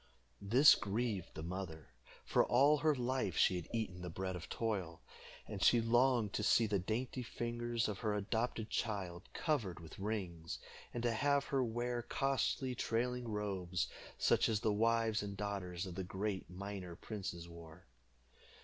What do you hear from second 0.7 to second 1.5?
grieved the